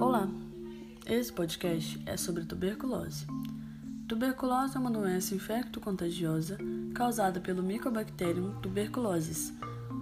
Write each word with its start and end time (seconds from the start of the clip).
Olá, 0.00 0.26
esse 1.06 1.30
podcast 1.30 2.02
é 2.06 2.16
sobre 2.16 2.44
tuberculose. 2.46 3.26
Tuberculose 4.08 4.74
é 4.74 4.80
uma 4.80 4.90
doença 4.90 5.34
infecto-contagiosa 5.34 6.56
causada 6.94 7.38
pelo 7.38 7.62
Mycobacterium 7.62 8.58
tuberculosis, 8.62 9.52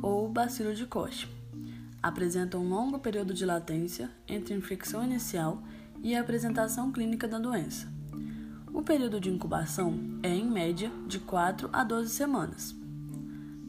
ou 0.00 0.28
bacilo 0.28 0.72
de 0.72 0.86
Koch. 0.86 1.28
Apresenta 2.00 2.56
um 2.58 2.68
longo 2.68 3.00
período 3.00 3.34
de 3.34 3.44
latência 3.44 4.08
entre 4.28 4.54
a 4.54 4.56
infecção 4.56 5.02
inicial 5.02 5.64
e 6.00 6.14
a 6.14 6.20
apresentação 6.20 6.92
clínica 6.92 7.26
da 7.26 7.40
doença. 7.40 7.88
O 8.72 8.82
período 8.82 9.20
de 9.20 9.30
incubação 9.30 9.98
é, 10.22 10.28
em 10.28 10.48
média, 10.48 10.92
de 11.08 11.18
4 11.18 11.68
a 11.72 11.82
12 11.82 12.10
semanas. 12.10 12.87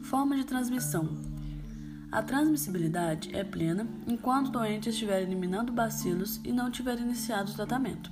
Forma 0.02 0.36
de 0.36 0.44
transmissão: 0.44 1.08
A 2.10 2.22
transmissibilidade 2.22 3.34
é 3.34 3.44
plena 3.44 3.86
enquanto 4.06 4.48
o 4.48 4.52
doente 4.52 4.88
estiver 4.88 5.22
eliminando 5.22 5.72
bacilos 5.72 6.40
e 6.44 6.52
não 6.52 6.70
tiver 6.70 6.98
iniciado 6.98 7.52
o 7.52 7.54
tratamento. 7.54 8.10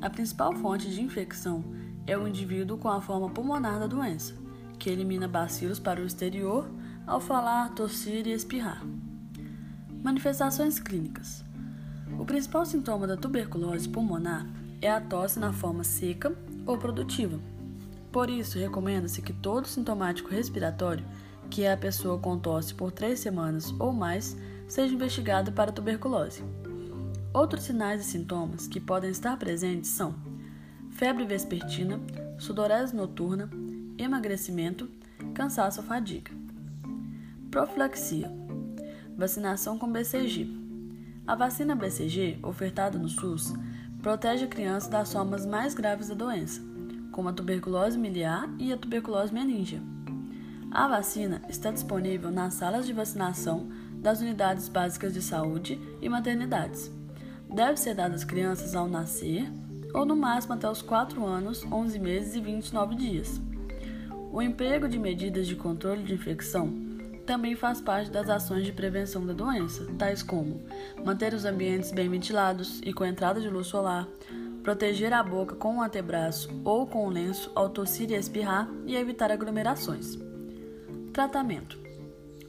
A 0.00 0.08
principal 0.08 0.54
fonte 0.54 0.90
de 0.90 1.02
infecção 1.02 1.62
é 2.06 2.16
o 2.16 2.26
indivíduo 2.26 2.78
com 2.78 2.88
a 2.88 3.00
forma 3.00 3.30
pulmonar 3.30 3.78
da 3.78 3.86
doença, 3.86 4.34
que 4.78 4.88
elimina 4.88 5.28
bacilos 5.28 5.78
para 5.78 6.00
o 6.00 6.06
exterior 6.06 6.68
ao 7.06 7.20
falar, 7.20 7.74
tossir 7.74 8.26
e 8.26 8.32
espirrar. 8.32 8.82
Manifestações 10.02 10.80
clínicas: 10.80 11.44
O 12.18 12.24
principal 12.24 12.64
sintoma 12.64 13.06
da 13.06 13.16
tuberculose 13.16 13.88
pulmonar 13.88 14.46
é 14.80 14.90
a 14.90 15.00
tosse 15.00 15.38
na 15.38 15.52
forma 15.52 15.84
seca 15.84 16.34
ou 16.66 16.78
produtiva. 16.78 17.38
Por 18.12 18.28
isso, 18.28 18.58
recomenda-se 18.58 19.22
que 19.22 19.32
todo 19.32 19.68
sintomático 19.68 20.30
respiratório, 20.30 21.04
que 21.48 21.62
é 21.62 21.72
a 21.72 21.76
pessoa 21.76 22.18
com 22.18 22.38
tosse 22.38 22.74
por 22.74 22.90
três 22.90 23.20
semanas 23.20 23.72
ou 23.78 23.92
mais, 23.92 24.36
seja 24.66 24.94
investigado 24.94 25.52
para 25.52 25.72
tuberculose. 25.72 26.42
Outros 27.32 27.64
sinais 27.64 28.00
e 28.00 28.04
sintomas 28.04 28.66
que 28.66 28.80
podem 28.80 29.10
estar 29.10 29.36
presentes 29.36 29.90
são 29.90 30.14
febre 30.90 31.24
vespertina, 31.24 32.00
sudorese 32.38 32.94
noturna, 32.94 33.48
emagrecimento, 33.96 34.88
cansaço 35.32 35.80
ou 35.80 35.86
fadiga. 35.86 36.32
Profilaxia. 37.50 38.30
Vacinação 39.16 39.78
com 39.78 39.90
BCG. 39.90 40.48
A 41.26 41.34
vacina 41.36 41.76
BCG, 41.76 42.38
ofertada 42.42 42.98
no 42.98 43.08
SUS, 43.08 43.54
protege 44.02 44.44
a 44.44 44.48
criança 44.48 44.90
das 44.90 45.12
formas 45.12 45.46
mais 45.46 45.74
graves 45.74 46.08
da 46.08 46.14
doença, 46.14 46.60
como 47.10 47.28
a 47.28 47.32
tuberculose 47.32 47.98
miliar 47.98 48.48
e 48.58 48.72
a 48.72 48.76
tuberculose 48.76 49.32
meningea. 49.32 49.82
A 50.70 50.86
vacina 50.86 51.42
está 51.48 51.70
disponível 51.70 52.30
nas 52.30 52.54
salas 52.54 52.86
de 52.86 52.92
vacinação 52.92 53.68
das 53.94 54.20
unidades 54.20 54.68
básicas 54.68 55.12
de 55.12 55.20
saúde 55.20 55.80
e 56.00 56.08
maternidades 56.08 56.90
deve 57.52 57.76
ser 57.76 57.94
dada 57.94 58.14
às 58.14 58.24
crianças 58.24 58.74
ao 58.74 58.88
nascer 58.88 59.50
ou 59.92 60.04
no 60.06 60.16
máximo 60.16 60.54
até 60.54 60.70
os 60.70 60.82
4 60.82 61.24
anos, 61.24 61.64
11 61.64 61.98
meses 61.98 62.34
e 62.36 62.40
29 62.40 62.94
dias. 62.94 63.40
O 64.32 64.40
emprego 64.40 64.88
de 64.88 64.98
medidas 64.98 65.46
de 65.46 65.56
controle 65.56 66.04
de 66.04 66.14
infecção 66.14 66.72
também 67.26 67.56
faz 67.56 67.80
parte 67.80 68.10
das 68.10 68.28
ações 68.28 68.64
de 68.64 68.72
prevenção 68.72 69.26
da 69.26 69.32
doença, 69.32 69.86
tais 69.98 70.22
como 70.22 70.62
manter 71.04 71.34
os 71.34 71.44
ambientes 71.44 71.90
bem 71.90 72.08
ventilados 72.08 72.80
e 72.84 72.92
com 72.92 73.04
entrada 73.04 73.40
de 73.40 73.48
luz 73.48 73.66
solar, 73.66 74.06
proteger 74.62 75.12
a 75.12 75.22
boca 75.22 75.54
com 75.56 75.76
um 75.76 75.82
antebraço 75.82 76.48
ou 76.64 76.86
com 76.86 77.06
um 77.06 77.10
lenço 77.10 77.50
ao 77.54 77.70
tossir 77.70 78.10
e 78.10 78.14
espirrar 78.14 78.68
e 78.86 78.96
evitar 78.96 79.30
aglomerações. 79.30 80.18
Tratamento: 81.12 81.78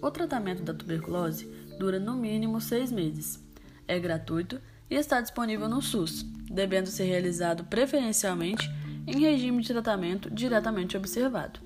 O 0.01 0.11
tratamento 0.11 0.63
da 0.63 0.73
tuberculose 0.73 1.45
dura 1.79 1.99
no 1.99 2.15
mínimo 2.15 2.59
seis 2.61 2.91
meses. 2.91 3.43
É 3.87 3.99
gratuito 3.99 4.61
e 4.89 4.95
está 4.95 5.21
disponível 5.21 5.67
no 5.67 5.81
SUS, 5.81 6.23
devendo 6.49 6.87
ser 6.87 7.05
realizado 7.05 7.63
preferencialmente 7.63 8.69
em 9.07 9.19
regime 9.19 9.61
de 9.61 9.69
tratamento 9.69 10.29
diretamente 10.29 10.95
observado. 10.95 11.59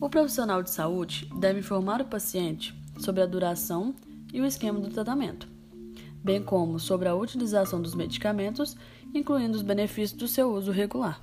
O 0.00 0.10
profissional 0.10 0.62
de 0.62 0.70
saúde 0.70 1.30
deve 1.38 1.60
informar 1.60 2.00
o 2.00 2.06
paciente 2.06 2.74
sobre 2.98 3.22
a 3.22 3.26
duração 3.26 3.94
e 4.32 4.40
o 4.40 4.44
esquema 4.44 4.80
do 4.80 4.90
tratamento, 4.90 5.48
bem 6.22 6.42
como 6.42 6.78
sobre 6.78 7.08
a 7.08 7.14
utilização 7.14 7.80
dos 7.80 7.94
medicamentos, 7.94 8.76
incluindo 9.14 9.56
os 9.56 9.62
benefícios 9.62 10.18
do 10.18 10.28
seu 10.28 10.52
uso 10.52 10.70
regular. 10.70 11.20